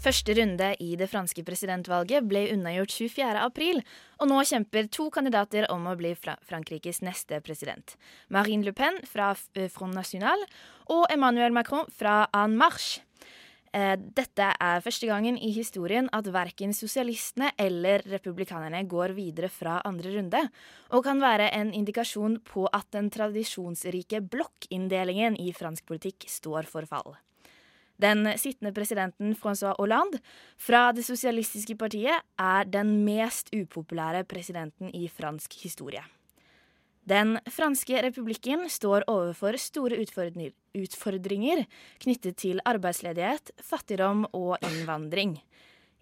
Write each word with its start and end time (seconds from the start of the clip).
Første 0.00 0.32
runde 0.32 0.70
i 0.80 0.94
det 0.96 1.10
franske 1.12 1.42
presidentvalget 1.44 2.24
ble 2.24 2.46
unnagjort 2.54 2.94
24.4, 2.94 3.82
og 4.20 4.30
nå 4.30 4.38
kjemper 4.48 4.88
to 4.88 5.10
kandidater 5.12 5.66
om 5.68 5.84
å 5.90 5.96
bli 5.98 6.14
Frankrikes 6.16 7.02
neste 7.04 7.42
president. 7.44 7.98
Marine 8.32 8.64
Le 8.64 8.72
Pen 8.72 8.96
fra 9.04 9.34
Front 9.36 9.98
National 9.98 10.46
og 10.88 11.04
Emmanuel 11.12 11.52
Macron 11.52 11.84
fra 11.92 12.22
En 12.32 12.56
Marche. 12.56 13.04
Eh, 13.76 13.94
dette 14.00 14.48
er 14.50 14.82
første 14.82 15.06
gangen 15.06 15.36
i 15.38 15.52
historien 15.54 16.08
at 16.16 16.26
verken 16.32 16.72
sosialistene 16.74 17.52
eller 17.60 18.02
republikanerne 18.08 18.82
går 18.90 19.14
videre 19.14 19.52
fra 19.52 19.78
andre 19.84 20.16
runde, 20.16 20.42
og 20.90 21.04
kan 21.06 21.22
være 21.22 21.52
en 21.60 21.74
indikasjon 21.76 22.40
på 22.40 22.66
at 22.72 22.88
den 22.96 23.12
tradisjonsrike 23.14 24.24
blokkinndelingen 24.32 25.38
i 25.38 25.52
fransk 25.52 25.86
politikk 25.86 26.26
står 26.26 26.66
for 26.72 26.88
fall. 26.88 27.20
Den 28.00 28.24
sittende 28.40 28.72
presidenten 28.72 29.34
Francois 29.36 29.76
Hollande 29.76 30.22
fra 30.56 30.88
Det 30.96 31.04
sosialistiske 31.04 31.76
partiet 31.76 32.22
er 32.40 32.64
den 32.64 33.04
mest 33.04 33.52
upopulære 33.52 34.24
presidenten 34.24 34.88
i 34.96 35.08
fransk 35.08 35.58
historie. 35.60 36.02
Den 37.04 37.38
franske 37.50 38.00
republikken 38.04 38.68
står 38.70 39.04
overfor 39.10 39.56
store 39.58 39.98
utfordringer 40.00 41.64
knyttet 42.00 42.36
til 42.36 42.60
arbeidsledighet, 42.64 43.52
fattigdom 43.60 44.26
og 44.32 44.56
innvandring. 44.62 45.38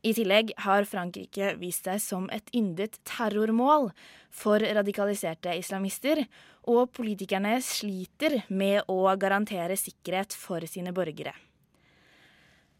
I 0.06 0.12
tillegg 0.14 0.52
har 0.62 0.86
Frankrike 0.86 1.56
vist 1.58 1.88
seg 1.88 1.98
som 2.02 2.28
et 2.34 2.52
yndet 2.54 3.00
terrormål 3.08 3.90
for 4.30 4.62
radikaliserte 4.62 5.56
islamister, 5.58 6.22
og 6.68 6.92
politikerne 6.94 7.56
sliter 7.64 8.42
med 8.52 8.84
å 8.86 9.00
garantere 9.18 9.78
sikkerhet 9.80 10.36
for 10.36 10.62
sine 10.70 10.92
borgere. 10.94 11.34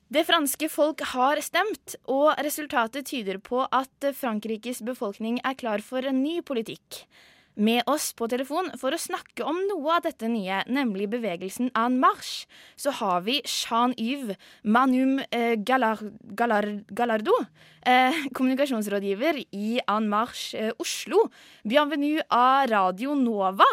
Det 0.08 0.22
franske 0.24 0.70
folk 0.72 1.02
har 1.10 1.36
stemt, 1.44 1.98
og 2.08 2.30
resultatet 2.40 3.10
tyder 3.10 3.36
på 3.44 3.66
at 3.68 4.06
Frankrikes 4.16 4.80
befolkning 4.80 5.36
er 5.44 5.56
klar 5.60 5.84
for 5.84 6.00
en 6.00 6.22
ny 6.22 6.38
politikk. 6.40 7.02
Med 7.58 7.82
oss 7.90 8.14
på 8.16 8.24
telefon 8.32 8.70
for 8.80 8.94
å 8.94 9.00
snakke 9.02 9.44
om 9.44 9.58
noe 9.68 9.98
av 9.98 10.06
dette 10.06 10.30
nye, 10.32 10.62
nemlig 10.70 11.10
bevegelsen 11.12 11.68
En 11.76 11.98
Marche, 12.00 12.46
så 12.78 12.94
har 13.02 13.26
vi 13.26 13.42
Jean-Yves 13.42 14.38
Manum 14.62 15.18
eh, 15.28 15.58
Gallard, 15.60 16.16
Gallard, 16.38 16.86
Gallardo, 16.88 17.34
eh, 17.84 18.16
kommunikasjonsrådgiver 18.32 19.42
i 19.52 19.76
En 19.84 20.08
Marche 20.08 20.56
eh, 20.56 20.72
Oslo. 20.80 21.26
Bienvenue 21.68 22.24
à 22.30 22.64
Radio 22.70 23.12
Nova. 23.18 23.68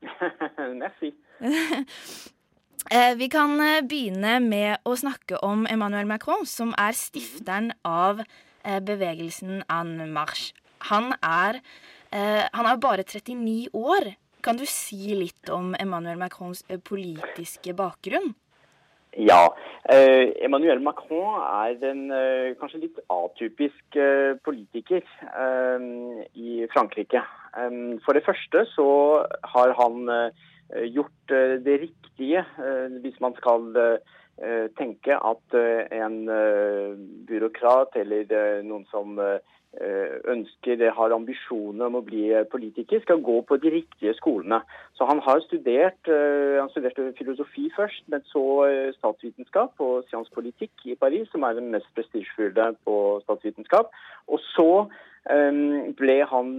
Merci. 0.80 1.12
Eh, 2.86 3.14
vi 3.18 3.26
kan 3.28 3.58
eh, 3.60 3.82
begynne 3.82 4.38
med 4.40 4.86
å 4.86 4.94
snakke 4.96 5.40
om 5.42 5.66
Emmanuel 5.68 6.06
Macron, 6.06 6.46
som 6.46 6.70
er 6.78 6.94
stifteren 6.96 7.72
av 7.84 8.22
eh, 8.22 8.78
bevegelsen 8.80 9.64
En 9.66 9.96
Marche. 10.14 10.54
Han 10.88 11.10
er, 11.26 11.58
han 12.14 12.66
er 12.70 12.76
bare 12.78 13.02
39 13.02 13.74
år. 13.74 14.12
Kan 14.46 14.60
du 14.60 14.62
si 14.70 15.10
litt 15.18 15.50
om 15.50 15.72
Emmanuel 15.74 16.20
Macrons 16.20 16.62
politiske 16.86 17.74
bakgrunn? 17.74 18.30
Ja. 19.18 19.56
Eh, 19.90 20.30
Emmanuel 20.44 20.80
Macron 20.80 21.40
er 21.42 21.78
en 21.90 22.10
eh, 22.12 22.54
kanskje 22.60 22.82
litt 22.84 22.98
atypisk 23.10 23.96
eh, 23.96 24.36
politiker 24.44 25.02
i 26.34 26.66
Frankrike. 26.74 27.22
for 28.04 28.12
det 28.14 28.22
første 28.24 28.64
så 28.70 28.88
har 29.44 29.72
han 29.74 30.30
gjort 30.68 31.32
det 31.64 31.76
riktige 31.80 32.42
hvis 33.00 33.20
man 33.24 33.34
skal 33.38 33.72
tenke 34.78 35.16
at 35.16 35.54
en 35.96 36.18
byråkrat 37.28 37.96
eller 38.02 38.34
noen 38.66 38.84
som 38.90 39.16
Eh, 39.18 39.38
ønsker, 40.32 40.80
har 40.90 41.12
ambisjoner 41.12 41.86
om 41.86 41.98
å 41.98 42.04
bli 42.04 42.30
politiker, 42.50 43.02
skal 43.02 43.20
gå 43.22 43.40
på 43.46 43.58
de 43.60 43.70
riktige 43.70 44.14
skolene. 44.16 44.62
Så 44.96 45.04
Han 45.04 45.20
har 45.20 45.40
studert 45.40 46.08
eh, 46.08 46.58
han 46.58 46.70
studerte 46.70 47.12
filosofi 47.18 47.68
først, 47.76 48.02
men 48.08 48.24
så 48.32 48.44
eh, 48.66 48.94
statsvitenskap 48.96 49.78
og 49.78 50.04
Science 50.08 50.32
politikk 50.34 50.72
i 50.84 50.94
Paris, 50.94 51.28
som 51.30 51.42
er 51.42 51.52
den 51.54 51.70
mest 51.70 51.86
prestisjefulle 51.94 52.72
på 52.84 52.96
statsvitenskap. 53.26 53.92
Og 54.28 54.40
så 54.54 54.88
ble 55.28 56.14
han 56.24 56.54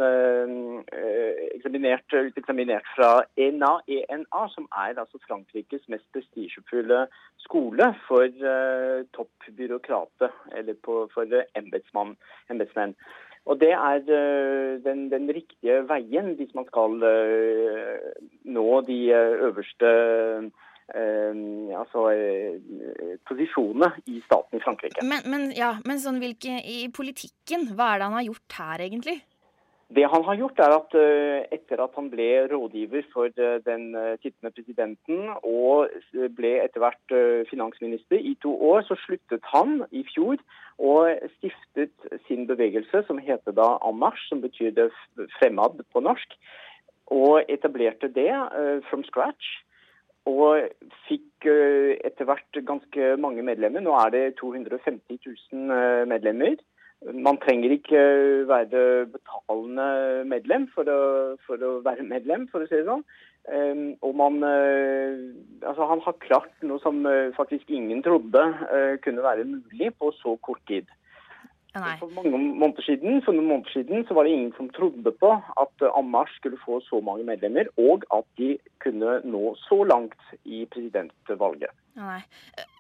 eksaminert, 1.55 2.05
uteksaminert 2.13 2.85
fra 2.93 3.23
ENA, 3.33 3.71
ENA, 3.89 4.43
som 4.53 4.67
er 4.77 4.93
altså 4.93 5.17
Frankrikes 5.23 5.87
mest 5.89 6.05
prestisjefulle 6.13 7.07
skole 7.49 7.89
for 8.05 8.29
uh, 8.45 9.01
toppbyråkrater, 9.15 10.35
eller 10.57 10.77
på, 10.85 11.01
for 11.13 11.25
embetsmenn. 11.57 12.95
Og 13.49 13.59
Det 13.59 13.71
er 13.73 14.03
uh, 14.05 14.77
den, 14.85 15.07
den, 15.09 15.29
riktige 15.33 15.81
veien 15.89 16.35
hvis 16.37 16.53
man 16.57 16.67
skal 16.69 17.01
uh, 17.01 18.09
nå 18.45 18.81
de 18.89 18.99
øverste 19.49 19.93
altså, 20.89 22.01
posisjonene 23.29 23.89
i 24.09 24.23
staten 24.25 24.57
i 24.57 24.61
Frankrike. 24.63 25.03
Men, 25.05 25.21
men, 25.29 25.43
ja, 25.53 25.75
men 25.85 25.99
sånn, 26.01 26.17
hvilke, 26.17 26.55
i 26.65 26.87
politikken, 26.89 27.67
hva 27.77 27.91
er 27.93 28.01
det 28.01 28.07
han 28.07 28.17
har 28.17 28.25
gjort 28.25 28.55
her, 28.57 28.81
egentlig? 28.87 29.19
Det 29.89 30.05
han 30.05 30.21
har 30.23 30.37
gjort, 30.37 30.59
er 30.61 30.73
at 30.75 30.95
eh, 30.99 31.47
etter 31.55 31.81
at 31.81 31.95
han 31.97 32.11
ble 32.11 32.27
rådgiver 32.51 33.07
for 33.09 33.33
eh, 33.41 33.55
den 33.65 33.95
eh, 33.97 34.19
sittende 34.21 34.51
presidenten 34.53 35.31
og 35.41 35.89
ble 36.37 36.51
etter 36.61 36.83
hvert 36.83 37.15
finansminister 37.49 38.21
i 38.21 38.35
to 38.43 38.53
år, 38.69 38.83
så 38.85 38.99
sluttet 39.01 39.49
han 39.49 39.79
i 39.89 40.03
fjor 40.11 40.37
og 40.77 41.31
stiftet 41.39 42.21
sin 42.27 42.45
bevegelse, 42.47 43.01
som 43.07 43.17
heter 43.17 43.55
da 43.57 43.71
Amash, 43.89 44.29
som 44.29 44.45
betyr 44.45 44.75
det 44.77 44.91
fremad 45.39 45.81
på 45.89 46.05
norsk, 46.05 46.37
og 47.09 47.49
etablerte 47.49 48.11
det 48.13 48.29
from 48.91 49.01
scratch. 49.09 49.57
Og 50.29 50.69
fikk 51.07 51.47
etter 51.49 52.27
hvert 52.29 52.59
ganske 52.67 53.15
mange 53.17 53.41
medlemmer. 53.43 53.81
Nå 53.81 53.95
er 53.97 54.13
det 54.13 54.23
250 54.37 55.17
000 55.25 56.07
medlemmer. 56.11 56.59
Man 56.99 57.37
trenger 57.39 57.71
ikke 57.71 57.99
være 58.49 59.07
betalende 59.13 59.87
medlem 60.27 60.67
for 60.73 60.89
å, 60.91 61.01
for 61.47 61.61
å 61.63 61.77
være 61.85 62.03
medlem, 62.03 62.47
for 62.51 62.65
å 62.65 62.67
si 62.67 62.75
det 62.75 62.87
sånn. 62.89 63.05
Um, 63.49 63.95
og 64.05 64.17
man 64.19 64.43
uh, 64.43 65.15
Altså, 65.63 65.85
han 65.87 66.01
har 66.03 66.17
klart 66.21 66.51
noe 66.61 66.77
som 66.83 66.99
uh, 67.07 67.31
faktisk 67.37 67.71
ingen 67.71 68.03
trodde 68.05 68.41
uh, 68.43 68.99
kunne 69.01 69.23
være 69.23 69.47
mulig 69.47 69.93
på 69.95 70.11
så 70.19 70.35
kort 70.43 70.61
tid. 70.67 70.91
Nei. 71.77 71.95
For 72.01 72.11
mange 72.11 72.33
måneder 72.35 72.83
siden, 72.83 73.21
for 73.23 73.37
noen 73.37 73.47
måneder 73.47 73.73
siden 73.77 74.03
så 74.09 74.17
var 74.17 74.27
det 74.27 74.35
ingen 74.35 74.53
som 74.57 74.69
trodde 74.75 75.13
på 75.21 75.31
at 75.63 75.87
Amash 75.95 76.35
skulle 76.35 76.59
få 76.65 76.81
så 76.83 76.99
mange 77.05 77.23
medlemmer, 77.27 77.69
og 77.77 78.03
at 78.13 78.27
de 78.41 78.55
kunne 78.83 79.19
nå 79.23 79.53
så 79.69 79.83
langt 79.87 80.17
i 80.43 80.65
presidentvalget. 80.73 81.71
Nei. 81.99 82.21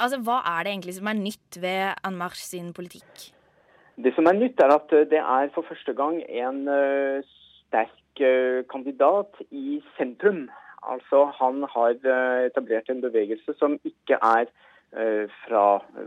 Altså, 0.01 0.19
Hva 0.25 0.41
er 0.57 0.65
det 0.65 0.73
egentlig 0.73 0.97
som 0.97 1.11
er 1.11 1.21
nytt 1.21 1.61
ved 1.61 2.01
Amash 2.03 2.41
sin 2.49 2.73
politikk? 2.73 3.29
Det 4.03 4.13
som 4.15 4.29
er 4.29 4.37
nytt, 4.37 4.61
er 4.63 4.71
at 4.71 4.93
eh, 4.95 5.07
det 5.11 5.19
er 5.19 5.49
for 5.51 5.67
første 5.67 5.93
gang 5.93 6.21
en 6.23 6.59
uh, 6.71 7.19
sterk 7.65 8.21
uh, 8.23 8.61
kandidat 8.71 9.41
i 9.51 9.81
sentrum. 9.97 10.45
Altså 10.93 11.25
Han 11.39 11.65
har 11.73 11.97
etablert 12.45 12.89
en 12.89 13.01
bevegelse 13.01 13.53
som 13.59 13.79
ikke 13.83 14.15
er 14.15 14.47
fra 15.43 15.63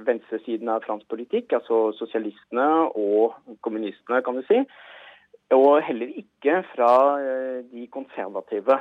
venstresiden 0.09 0.67
av 0.73 0.83
fransk 0.83 1.07
politikk, 1.07 1.53
altså 1.53 1.93
sosialistene 1.95 2.65
og 2.99 3.37
kommunistene, 3.63 4.23
kan 4.27 4.35
du 4.35 4.43
si. 4.49 4.59
Og 5.55 5.85
heller 5.87 6.17
ikke 6.19 6.57
fra 6.73 6.89
de 7.71 7.87
konservative, 7.95 8.81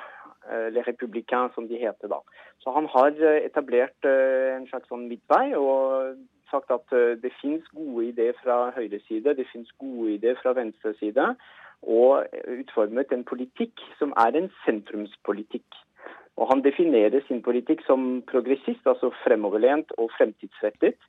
eller 0.50 0.88
Républicains, 0.88 1.54
som 1.54 1.68
de 1.70 1.78
heter 1.78 2.10
da. 2.10 2.18
Så 2.64 2.74
han 2.74 2.90
har 2.96 3.14
etablert 3.44 4.10
en 4.10 4.66
slags 4.72 4.90
sånn 4.90 5.06
midtvei. 5.12 5.52
og 5.54 6.16
sagt 6.52 6.72
at 6.74 6.96
eh, 6.96 7.16
det 7.22 7.34
finnes 7.42 7.68
gode 7.76 8.10
ideer 8.12 8.38
fra 8.44 8.72
høyre 8.76 9.00
side, 9.08 9.36
det 9.38 9.48
finnes 9.52 9.72
gode 9.82 10.18
ideer 10.18 10.40
fra 10.42 10.54
venstre 10.58 10.94
side. 11.00 11.32
Og 11.82 12.28
utformet 12.60 13.10
en 13.12 13.24
politikk 13.26 13.82
som 13.98 14.14
er 14.22 14.38
en 14.38 14.52
sentrumspolitikk. 14.66 15.80
Og 16.38 16.52
han 16.52 16.62
definerer 16.62 17.24
sin 17.26 17.42
politikk 17.42 17.82
som 17.88 18.22
progressist, 18.30 18.86
altså 18.86 19.10
fremoverlent 19.24 19.96
og 19.98 20.12
fremtidsrettet. 20.18 21.00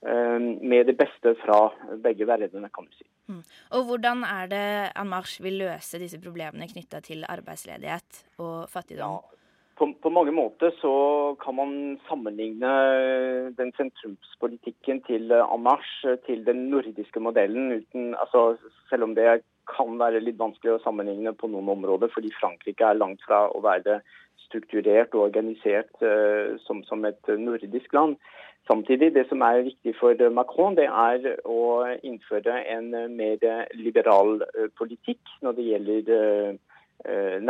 Eh, 0.00 0.38
med 0.70 0.86
det 0.88 0.96
beste 0.96 1.34
fra 1.42 1.58
begge 2.04 2.28
verdenene, 2.30 2.70
kan 2.72 2.86
du 2.86 2.94
si. 2.96 3.04
Mm. 3.28 3.42
Og 3.76 3.90
Hvordan 3.90 4.24
er 4.24 4.46
det 4.54 4.68
Anmarch 4.96 5.42
vil 5.42 5.60
løse 5.64 6.00
disse 6.00 6.20
problemene 6.22 6.70
knytta 6.70 7.02
til 7.04 7.26
arbeidsledighet 7.28 8.24
og 8.38 8.70
fattigdom? 8.72 9.18
Ja 9.18 9.39
på, 9.80 9.88
på, 10.02 10.10
mange 10.12 10.32
måter 10.36 10.74
så 10.80 10.92
kan 11.40 11.56
man 11.56 11.70
sammenligne 12.08 12.72
den 13.56 13.72
sentrumspolitikken 13.78 15.00
til 15.06 15.32
Amash 15.32 16.04
til 16.26 16.44
den 16.44 16.66
nordiske 16.72 17.20
modellen, 17.20 17.72
uten, 17.80 18.14
altså, 18.14 18.58
selv 18.90 19.08
om 19.08 19.14
det 19.16 19.40
kan 19.70 19.96
være 20.00 20.20
litt 20.20 20.38
vanskelig 20.40 20.76
å 20.76 20.82
sammenligne 20.84 21.32
på 21.38 21.48
noen 21.48 21.70
områder, 21.72 22.12
fordi 22.12 22.32
Frankrike 22.36 22.90
er 22.90 23.00
langt 23.00 23.24
fra 23.24 23.46
å 23.48 23.62
være 23.64 24.02
strukturert 24.46 25.14
og 25.14 25.30
organisert 25.30 26.04
uh, 26.04 26.58
som, 26.66 26.84
som, 26.88 27.04
et 27.08 27.34
nordisk 27.38 27.92
land. 27.96 28.18
Samtidig, 28.68 29.14
det 29.14 29.24
som 29.30 29.40
er 29.46 29.64
viktig 29.64 29.94
for 29.96 30.18
Macron, 30.34 30.76
det 30.76 30.90
er 30.90 31.24
å 31.48 31.86
innføre 32.06 32.58
en 32.74 32.92
mer 33.16 33.40
liberal 33.78 34.42
politikk 34.78 35.32
når 35.42 35.56
det 35.56 35.68
gjelder 35.70 36.58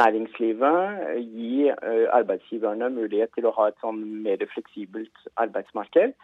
næringslivet. 0.00 1.00
Gi 1.34 1.70
arbeidsgiverne 2.12 2.90
mulighet 2.90 3.32
til 3.34 3.48
å 3.48 3.54
ha 3.56 3.68
et 3.68 3.80
sånn 3.82 4.02
mer 4.24 4.42
fleksibelt 4.54 5.24
arbeidsmarked. 5.36 6.14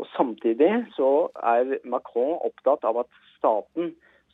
Og 0.00 0.08
Samtidig 0.16 0.72
så 0.96 1.28
er 1.36 1.76
Macron 1.84 2.40
opptatt 2.42 2.84
av 2.88 3.04
at 3.04 3.10
staten 3.36 3.92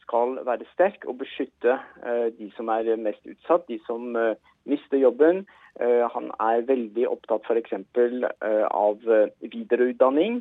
skal 0.09 0.39
være 0.49 0.67
sterk 0.73 1.05
og 1.07 1.21
beskytte 1.21 1.77
uh, 1.77 2.29
de 2.39 2.51
som 2.57 2.71
er 2.73 2.97
mest 2.97 3.25
utsatt, 3.29 3.69
de 3.69 3.79
som 3.87 4.17
uh, 4.17 4.35
mister 4.69 5.01
jobben. 5.01 5.45
Uh, 5.79 6.09
han 6.15 6.31
er 6.41 6.65
veldig 6.69 7.05
opptatt 7.11 7.45
f.eks. 7.45 7.77
Uh, 7.99 8.65
av 8.73 9.05
videreutdanning, 9.45 10.41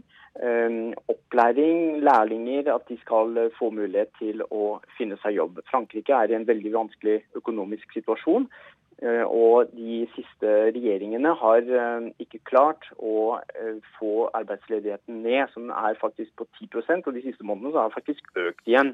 opplæring, 1.09 1.99
lærlinger. 2.05 2.69
At 2.69 2.87
de 2.89 2.97
skal 3.01 3.49
få 3.57 3.71
mulighet 3.73 4.11
til 4.21 4.43
å 4.53 4.79
finne 4.97 5.17
seg 5.23 5.39
jobb. 5.39 5.61
Frankrike 5.69 6.13
er 6.13 6.31
i 6.31 6.37
en 6.37 6.47
veldig 6.47 6.73
vanskelig 6.75 7.19
økonomisk 7.39 7.95
situasjon. 7.97 8.45
Og 9.29 9.73
de 9.77 10.03
siste 10.13 10.51
regjeringene 10.73 11.33
har 11.41 11.67
ikke 12.21 12.41
klart 12.49 12.85
å 12.97 13.37
få 13.97 14.13
arbeidsledigheten 14.37 15.23
ned, 15.25 15.49
som 15.53 15.69
er 15.69 15.97
faktisk 16.01 16.33
på 16.37 16.47
10 16.61 17.01
og 17.03 17.11
de 17.17 17.25
siste 17.25 17.45
månedene 17.45 17.77
har 17.77 17.89
den 17.89 17.97
faktisk 17.97 18.41
økt 18.41 18.69
igjen. 18.69 18.93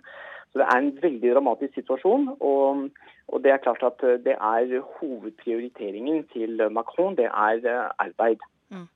Så 0.53 0.61
Det 0.61 0.67
er 0.69 0.77
en 0.77 0.91
veldig 1.01 1.33
dramatisk 1.33 1.73
situasjon. 1.81 2.27
Og, 2.39 2.89
og 3.27 3.43
det 3.43 3.51
er 3.51 3.63
klart 3.63 3.83
at 3.83 4.03
det 4.25 4.35
er 4.37 4.75
hovedprioriteringen 4.99 6.27
til 6.33 6.61
Macron, 6.71 7.17
det 7.17 7.25
er 7.25 7.89
arbeid. 7.97 8.45
Mm. 8.69 8.87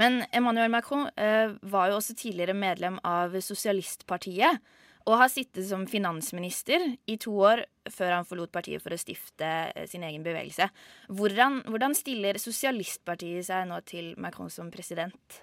Men 0.00 0.24
Emmanuel 0.32 0.70
Macron 0.72 1.06
eh, 1.16 1.52
var 1.62 1.88
jo 1.88 2.00
også 2.00 2.16
tidligere 2.16 2.56
medlem 2.56 2.98
av 3.04 3.36
Sosialistpartiet 3.40 4.60
og 5.06 5.20
har 5.20 5.30
sittet 5.30 5.68
som 5.68 5.86
finansminister 5.86 6.82
i 7.06 7.16
to 7.22 7.32
år 7.46 7.62
før 7.94 8.16
han 8.18 8.26
forlot 8.26 8.50
partiet 8.52 8.82
for 8.82 8.92
å 8.92 9.00
stifte 9.00 9.46
eh, 9.70 9.86
sin 9.88 10.04
egen 10.06 10.24
bevegelse. 10.26 10.68
Hvordan, 11.08 11.62
hvordan 11.70 11.94
stiller 11.96 12.40
Sosialistpartiet 12.42 13.46
seg 13.48 13.68
nå 13.70 13.80
til 13.88 14.12
Macron 14.20 14.50
som 14.52 14.72
president? 14.74 15.40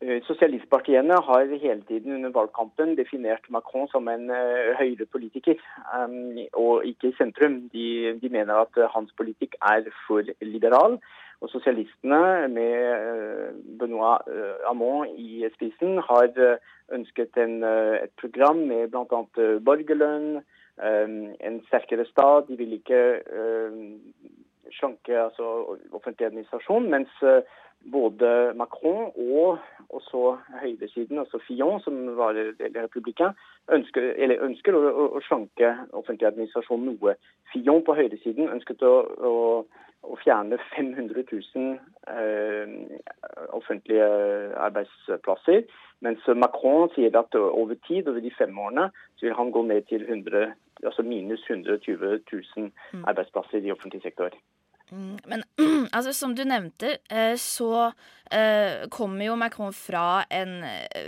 Eh, 0.00 0.20
sosialistpartiene 0.22 1.16
har 1.28 1.46
hele 1.50 1.82
tiden 1.88 2.14
under 2.14 2.30
valgkampen 2.30 2.94
definert 2.96 3.48
Macron 3.50 3.88
som 3.90 4.08
en 4.08 4.30
uh, 4.30 4.74
høyrepolitiker, 4.78 5.58
um, 5.90 6.38
og 6.54 6.86
ikke 6.86 7.10
i 7.10 7.16
sentrum. 7.18 7.64
De, 7.72 8.14
de, 8.22 8.28
mener 8.30 8.62
at 8.62 8.78
hans 8.94 9.10
politikk 9.18 9.58
er 9.62 9.90
for 10.06 10.22
liberal. 10.42 11.00
Og 11.40 11.50
Sosialistene, 11.50 12.48
med 12.50 13.58
Benoit 13.78 14.26
Amon 14.66 15.06
i 15.14 15.46
spissen, 15.54 16.00
har 16.02 16.34
ønsket 16.92 17.36
en, 17.36 17.62
eh, 17.62 18.04
et 18.04 18.12
program 18.20 18.56
med 18.56 18.90
bl.a. 18.90 19.20
Eh, 19.42 19.58
borgerlønn, 19.64 20.42
eh, 20.82 21.08
en 21.48 21.60
sterkere 21.68 22.06
stat. 22.06 22.48
De 22.48 22.56
vil 22.56 22.72
ikke 22.78 23.20
slanke 24.78 25.14
altså, 25.16 25.78
offentlig 25.92 26.26
administrasjon. 26.26 26.90
mens 26.90 27.10
både 27.92 28.52
Macron 28.54 29.12
og 29.16 29.58
også 29.88 30.36
høyresiden, 30.60 31.18
altså 31.18 31.38
Fillon, 31.46 31.80
som 31.80 32.16
var 32.16 32.36
republikan, 32.82 33.36
ønsker, 33.72 34.12
ønsker 34.44 34.76
å, 34.76 34.80
å, 34.88 35.06
å, 35.16 35.20
slanke 35.26 35.72
offentlig 35.96 36.28
administrasjon 36.28 36.84
noe. 36.90 37.14
Fillon 37.52 37.84
på 37.86 37.96
høyresiden 37.96 38.50
ønsket 38.52 38.84
å, 38.84 38.94
å, 39.30 39.32
å 40.04 40.18
fjerne 40.22 40.60
500 40.74 41.24
000 41.32 41.78
eh, 42.12 42.76
offentlige 43.56 44.10
arbeidsplasser. 44.68 45.64
Mens 46.04 46.28
Macron 46.36 46.92
sier 46.94 47.16
at 47.18 47.34
over 47.38 47.74
tid, 47.88 48.08
over 48.08 48.22
de 48.22 48.34
fem 48.36 48.58
årene, 48.58 48.90
så 49.16 49.26
vil 49.26 49.38
han 49.40 49.50
gå 49.54 49.64
ned 49.66 49.88
til 49.88 50.04
100, 50.04 50.52
altså 50.84 51.02
minus 51.02 51.42
120 51.48 51.98
000 51.98 52.68
mm. 52.68 53.04
arbeidsplasser 53.08 53.64
i 53.64 53.74
offentlig 53.74 54.04
sektor. 54.04 54.36
Mm, 54.90 55.16
men 55.28 55.44
altså, 55.96 56.12
som 56.16 56.34
du 56.36 56.44
nevnte, 56.48 56.98
eh, 57.10 57.34
så 57.40 57.72
uh, 57.88 58.86
kommer 58.92 59.28
jo 59.28 59.36
Macron 59.40 59.74
fra, 59.76 60.22
en, 60.30 60.62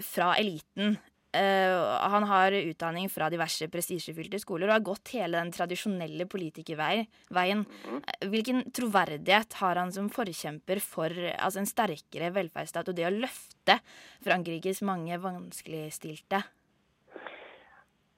fra 0.06 0.34
eliten. 0.40 0.98
Han 1.30 2.24
har 2.26 2.50
utdanning 2.58 3.04
fra 3.06 3.28
diverse 3.30 3.68
prestisjefylte 3.70 4.40
skoler 4.42 4.66
og 4.66 4.72
har 4.74 4.86
gått 4.88 5.12
hele 5.14 5.38
den 5.38 5.52
tradisjonelle 5.54 6.24
politikerveien. 6.26 7.62
Mm. 7.62 8.00
Hvilken 8.32 8.64
troverdighet 8.74 9.54
har 9.60 9.78
han 9.78 9.94
som 9.94 10.08
forkjemper 10.10 10.82
for 10.82 11.14
altså 11.36 11.62
en 11.62 11.70
sterkere 11.70 12.32
velferdsstat 12.34 12.90
og 12.90 12.98
det 12.98 13.06
å 13.06 13.14
løfte 13.14 13.78
Frankrikes 14.26 14.82
mange 14.82 15.22
vanskeligstilte? 15.22 16.42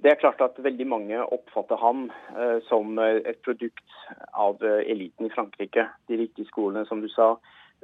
Det 0.02 0.10
er 0.10 0.18
klart 0.18 0.40
at 0.42 0.58
veldig 0.58 0.86
mange 0.90 1.18
oppfatter 1.22 1.78
ham 1.78 2.08
eh, 2.34 2.58
som 2.66 2.98
et 2.98 3.38
produkt 3.46 3.98
av 4.34 4.62
eliten 4.62 5.28
i 5.28 5.34
Frankrike. 5.34 5.86
De 6.10 6.18
riktige 6.18 6.50
skolene, 6.50 6.86
som 6.88 7.00
du 7.04 7.08
sa. 7.12 7.36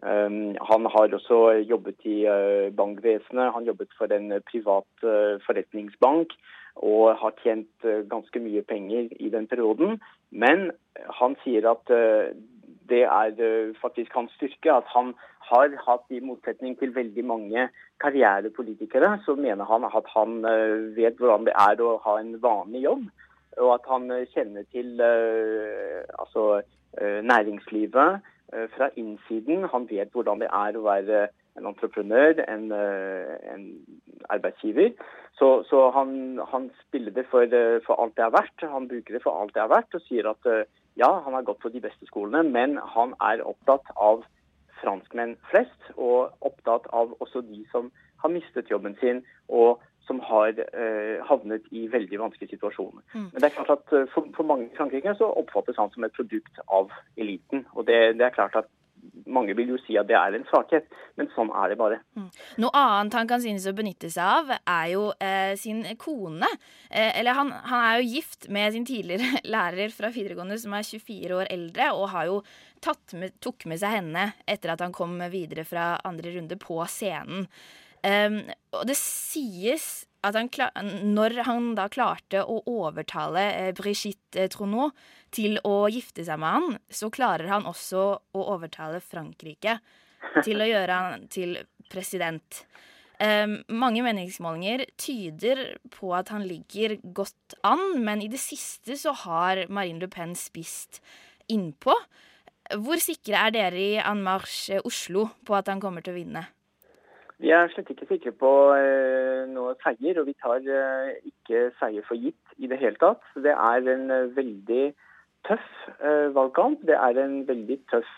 Um, 0.03 0.55
han 0.62 0.87
har 0.87 1.15
også 1.15 1.38
jobbet 1.67 2.05
i 2.06 2.23
uh, 2.31 2.70
bankvesenet. 2.75 3.53
Han 3.55 3.67
jobbet 3.67 3.91
for 3.99 4.12
en 4.15 4.31
privat 4.47 4.87
uh, 5.03 5.43
forretningsbank 5.43 6.37
og 6.76 7.17
har 7.19 7.35
tjent 7.43 7.87
uh, 7.87 8.06
ganske 8.06 8.38
mye 8.38 8.62
penger 8.62 9.09
i 9.19 9.31
den 9.35 9.49
perioden. 9.50 9.99
Men 10.31 10.71
han 11.19 11.35
sier 11.43 11.67
at 11.73 11.91
det 12.90 13.05
er 13.05 13.75
faktisk 13.82 14.14
hans 14.17 14.32
styrke. 14.37 14.73
At 14.73 14.88
han 14.94 15.14
har 15.50 15.75
hatt, 15.87 16.06
i 16.11 16.20
motsetning 16.20 16.79
til 16.79 16.94
veldig 16.96 17.25
mange 17.25 17.69
karrierepolitikere, 18.02 19.19
så 19.25 19.35
mener 19.35 19.64
han 19.64 19.85
at 19.88 20.11
han 20.14 20.43
vet 20.96 21.17
hvordan 21.19 21.49
det 21.49 21.55
er 21.56 21.81
å 21.81 21.96
ha 22.05 22.19
en 22.20 22.35
vanlig 22.43 22.85
jobb. 22.85 23.06
Og 23.58 23.70
at 23.75 23.88
han 23.90 24.11
kjenner 24.35 24.67
til 24.73 25.00
altså, 25.02 26.61
næringslivet 27.00 28.20
Eh, 28.52 28.69
fra 28.76 28.88
innsiden. 28.96 29.64
Han 29.64 29.85
vet 29.90 30.14
hvordan 30.17 30.40
det 30.40 30.49
er 30.49 30.76
å 30.79 30.85
være 30.87 31.26
en 31.58 31.67
entreprenør, 31.69 32.38
en, 32.49 32.70
eh, 32.73 33.35
en 33.52 33.67
arbeidsgiver. 34.32 34.94
Så, 35.37 35.49
så 35.69 35.90
han, 35.93 36.40
han, 36.52 36.70
spiller 36.87 37.12
det 37.12 37.26
for, 37.29 37.44
eh, 37.44 37.76
for, 37.85 38.00
alt 38.00 38.17
det 38.17 38.25
er 38.25 38.32
verdt. 38.32 38.64
Han 38.73 38.88
bruker 38.88 39.19
det 39.19 39.23
for 39.23 39.37
alt 39.37 39.52
det 39.52 39.61
er 39.61 39.75
verdt 39.75 39.99
og 39.99 40.05
sier 40.06 40.31
at 40.32 40.49
ja, 40.99 41.11
han 41.25 41.35
har 41.37 41.47
gått 41.47 41.62
på 41.62 41.73
de 41.73 41.83
beste 41.85 42.06
skolene, 42.11 42.43
men 42.43 42.79
han 42.95 43.15
er 43.23 43.45
opptatt 43.47 43.87
av 43.97 44.25
franskmenn 44.83 45.37
flest, 45.50 45.91
og 45.97 46.35
opptatt 46.47 46.87
av 46.95 47.15
også 47.23 47.43
de 47.47 47.65
som 47.73 47.93
har 48.23 48.35
mistet 48.35 48.71
jobben 48.71 48.97
sin, 49.00 49.23
og 49.49 49.79
som 50.09 50.21
har 50.25 50.56
eh, 50.56 51.19
havnet 51.29 51.67
i 51.77 51.85
veldig 51.93 52.19
vanskelige 52.23 52.57
situasjoner. 52.57 53.02
Mm. 53.12 53.28
Men 53.33 53.43
det 53.43 53.49
er 53.50 53.57
klart 53.59 53.75
at 53.76 53.95
for, 54.14 54.31
for 54.37 54.49
mange 54.49 54.71
i 54.71 54.76
Frankrike 54.78 55.12
så 55.19 55.28
oppfattes 55.40 55.76
han 55.78 55.93
som 55.93 56.07
et 56.07 56.17
produkt 56.17 56.62
av 56.67 56.95
eliten. 57.21 57.67
Og 57.76 57.87
det, 57.90 57.99
det, 58.17 58.25
er 58.25 58.37
klart 58.38 58.57
at 58.57 58.71
mange 59.27 59.55
vil 59.59 59.73
jo 59.75 59.79
si 59.83 59.97
at 59.99 60.09
det 60.09 60.17
er 60.19 60.37
en 60.37 60.47
svakhet, 60.51 60.87
men 61.19 61.31
sånn 61.35 61.51
er 61.57 61.73
det 61.73 61.79
bare. 61.81 62.01
Mm. 62.19 62.29
Noe 62.65 62.83
annet 62.83 63.17
han 63.19 63.31
kan 63.31 63.43
synes 63.43 63.67
å 63.69 63.75
benytte 63.77 64.11
seg 64.13 64.23
av, 64.25 64.53
er 64.59 64.87
jo 64.93 65.09
eh, 65.25 65.55
sin 65.61 65.83
kone. 66.01 66.51
Eh, 66.91 67.11
eller 67.21 67.39
han, 67.39 67.53
han, 67.71 67.85
er 67.89 67.99
jo 67.99 68.15
gift 68.17 68.49
med 68.55 68.77
sin 68.77 68.87
tidligere 68.89 69.43
lærer 69.55 69.95
fra 69.95 70.13
videregående 70.15 70.59
som 70.61 70.77
er 70.77 70.87
24 70.87 71.41
år 71.41 71.53
eldre, 71.55 71.91
og 71.97 72.13
har 72.15 72.31
jo 72.31 72.41
med, 73.19 73.35
tok 73.43 73.67
med 73.67 73.81
seg 73.81 73.99
henne 73.99 74.31
etter 74.47 74.75
at 74.75 74.85
han 74.85 74.95
kom 74.95 75.19
videre 75.33 75.67
fra 75.67 75.97
andre 76.07 76.37
runde 76.37 76.59
på 76.61 76.79
scenen. 76.87 77.49
Um, 77.99 78.45
og 78.79 78.85
det 78.87 78.95
sies 78.95 80.08
at 80.27 80.35
han 80.35 80.51
når 81.15 81.43
han 81.47 81.73
da 81.79 81.87
klarte 81.93 82.43
å 82.43 82.59
overtale 82.67 83.45
eh, 83.55 83.71
Brigitte 83.77 84.49
Tronot 84.53 84.97
til 85.35 85.59
å 85.67 85.87
gifte 85.93 86.25
seg 86.27 86.41
med 86.43 86.57
han, 86.57 86.77
så 86.91 87.11
klarer 87.15 87.51
han 87.53 87.69
også 87.69 88.05
å 88.35 88.47
overtale 88.55 89.01
Frankrike 89.05 89.79
til 90.47 90.63
å 90.63 90.69
gjøre 90.69 91.01
han 91.01 91.27
til 91.33 91.59
president. 91.89 92.65
Um, 93.19 93.57
mange 93.75 94.05
meningsmålinger 94.07 94.85
tyder 95.01 95.65
på 95.91 96.13
at 96.15 96.31
han 96.31 96.45
ligger 96.47 97.01
godt 97.03 97.57
an, 97.67 97.99
men 98.07 98.23
i 98.23 98.31
det 98.31 98.39
siste 98.39 98.95
så 98.99 99.15
har 99.25 99.65
Marine 99.75 100.05
Le 100.05 100.11
Pen 100.13 100.37
spist 100.39 101.01
innpå. 101.51 101.95
Hvor 102.79 103.03
sikre 103.03 103.41
er 103.49 103.55
dere 103.57 103.81
i 103.81 103.97
En 103.99 104.23
Marche 104.23 104.79
Oslo 104.87 105.27
på 105.47 105.57
at 105.59 105.71
han 105.73 105.83
kommer 105.83 106.05
til 106.05 106.15
å 106.15 106.21
vinne? 106.21 106.45
Vi 107.38 107.52
er 107.54 107.68
slett 107.71 107.92
ikke 107.92 108.09
sikre 108.11 108.33
på 108.35 108.49
eh, 108.75 109.45
noe 109.47 109.76
seier, 109.85 110.18
og 110.18 110.26
vi 110.26 110.35
tar 110.42 110.59
eh, 110.59 111.18
ikke 111.28 111.68
seier 111.78 112.02
for 112.09 112.18
gitt 112.18 112.57
i 112.59 112.66
det 112.71 112.80
hele 112.80 112.99
tatt. 112.99 113.23
Det 113.38 113.52
er 113.54 113.90
en 113.92 114.11
eh, 114.11 114.33
veldig 114.35 114.87
tøff 115.47 115.68
eh, 116.02 116.35
valgkamp. 116.35 116.83
Det 116.88 116.97
er 116.99 117.21
en 117.23 117.37
veldig 117.47 117.76
tøff 117.92 118.11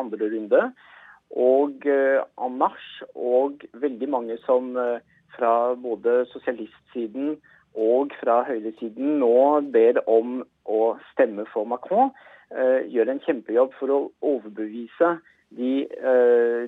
andre 0.00 0.30
runde. 0.32 0.62
Og 1.32 1.84
en 1.88 2.56
marsj 2.60 3.04
og 3.16 3.62
veldig 3.80 4.08
mange 4.12 4.34
som 4.44 4.74
fra 5.32 5.52
både 5.80 6.26
sosialistsiden 6.28 7.38
og 7.72 8.12
fra 8.20 8.42
høyresiden 8.44 9.14
nå 9.22 9.62
ber 9.72 10.02
om 10.04 10.42
å 10.68 10.80
stemme 11.14 11.46
for 11.48 11.64
Macron, 11.64 12.12
gjør 12.52 13.14
en 13.14 13.22
kjempejobb 13.24 13.72
for 13.78 13.94
å 13.94 14.00
overbevise 14.34 15.14
de, 15.56 15.72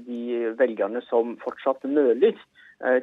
de 0.06 0.20
velgerne 0.58 1.02
som 1.08 1.36
fortsatt 1.42 1.86
nøler, 1.88 2.36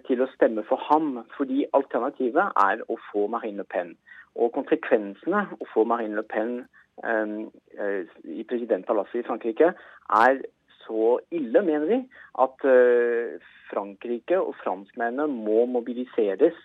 til 0.06 0.22
å 0.22 0.28
stemme 0.36 0.62
for 0.68 0.82
ham. 0.90 1.22
Fordi 1.38 1.64
alternativet 1.78 2.58
er 2.60 2.84
å 2.92 2.98
få 3.10 3.26
Marine 3.32 3.64
Le 3.64 3.68
Pen. 3.72 3.96
Og 4.36 4.54
konsekvensene 4.56 5.46
å 5.58 5.68
få 5.74 5.86
Marine 5.90 6.20
Le 6.20 6.26
Pen 6.28 6.58
i 7.02 8.44
presidentpalasset 8.46 9.24
i 9.24 9.26
Frankrike 9.26 9.72
er 9.74 10.44
så 10.84 11.16
ille, 11.34 11.64
mener 11.66 11.88
vi, 11.88 12.00
at 12.44 12.68
Frankrike 13.72 14.38
og 14.42 14.54
franskmennene 14.62 15.28
må 15.32 15.66
mobiliseres 15.72 16.58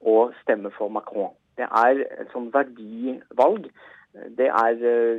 og 0.00 0.34
stemme 0.42 0.72
for 0.74 0.92
Macron. 0.92 1.34
Det 1.58 1.66
er 1.68 2.00
et 2.18 2.32
sånn 2.34 2.50
verdivalg. 2.54 3.68
Det 4.38 4.46
er, 4.46 4.74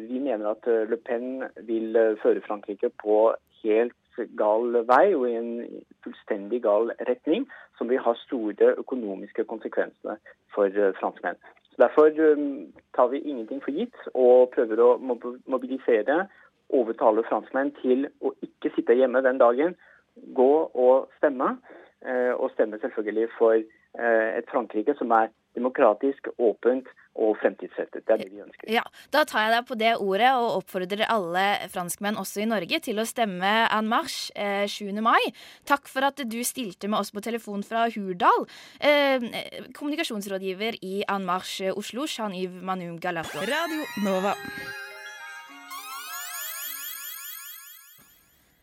vi 0.07 0.19
mener 0.19 0.53
at 0.53 0.67
Le 0.89 0.97
Pen 0.97 1.43
vil 1.67 1.97
føre 2.21 2.43
Frankrike 2.45 2.89
på 3.03 3.33
helt 3.63 3.95
gal 4.39 4.77
vei 4.87 5.09
og 5.15 5.25
i 5.27 5.35
en 5.35 5.51
fullstendig 6.05 6.61
gal 6.63 6.93
retning, 7.09 7.43
som 7.77 7.89
vil 7.91 7.99
ha 7.99 8.13
store 8.21 8.71
økonomiske 8.79 9.43
konsekvenser 9.51 10.21
for 10.55 10.79
franskmenn. 10.99 11.35
Så 11.71 11.83
Derfor 11.83 12.09
tar 12.95 13.07
vi 13.11 13.19
ingenting 13.19 13.59
for 13.63 13.75
gitt 13.75 13.97
og 14.13 14.53
prøver 14.55 14.79
å 14.79 14.89
mobilisere, 15.03 16.27
overtale 16.71 17.25
franskmenn 17.27 17.73
til 17.81 18.07
å 18.23 18.31
ikke 18.47 18.71
sitte 18.77 18.95
hjemme 18.95 19.21
den 19.25 19.41
dagen, 19.43 19.75
gå 20.39 20.53
og 20.71 21.09
stemme. 21.17 21.57
Og 22.39 22.51
stemme 22.53 22.79
selvfølgelig 22.79 23.27
for 23.37 23.59
et 23.59 24.51
Frankrike 24.51 24.95
som 24.99 25.11
er 25.15 25.31
demokratisk, 25.57 26.27
åpent 26.37 26.87
og 27.15 27.35
fremtidsrettet. 27.41 28.03
Det 28.05 28.13
er 28.13 28.21
det 28.23 28.29
vi 28.33 28.41
ønsker. 28.43 28.69
Ja, 28.71 28.83
Da 29.13 29.23
tar 29.27 29.45
jeg 29.45 29.53
deg 29.55 29.67
på 29.69 29.77
det 29.79 29.93
ordet 30.03 30.31
og 30.35 30.59
oppfordrer 30.61 31.05
alle 31.07 31.45
franskmenn 31.71 32.19
også 32.19 32.43
i 32.43 32.49
Norge 32.49 32.79
til 32.83 32.99
å 32.99 33.07
stemme 33.07 33.53
en 33.71 33.89
marsj 33.91 34.31
eh, 34.35 34.65
7. 34.67 34.91
mai. 35.05 35.21
Takk 35.65 35.87
for 35.91 36.07
at 36.07 36.19
du 36.19 36.39
stilte 36.43 36.89
med 36.91 36.99
oss 36.99 37.13
på 37.15 37.23
telefon 37.23 37.63
fra 37.63 37.87
Hurdal. 37.89 38.47
Eh, 38.79 39.29
kommunikasjonsrådgiver 39.75 40.81
i 40.83 41.03
En 41.07 41.25
Marche 41.27 41.71
Oslo, 41.73 42.07
Jean-Yves 42.09 42.63
Manum 42.65 42.99
Galapo. 42.99 43.39
Radio 43.39 43.85
Nova. 44.03 44.35